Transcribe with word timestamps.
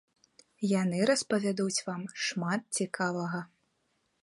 Яны 0.81 0.99
распавядуць 1.09 1.83
вам 1.91 2.03
шмат 2.29 2.61
цікавага. 2.81 3.45